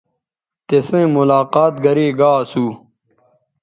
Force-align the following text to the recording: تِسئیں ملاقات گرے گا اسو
تِسئیں 0.67 1.07
ملاقات 1.15 1.73
گرے 1.83 2.07
گا 2.19 2.31
اسو 2.41 2.65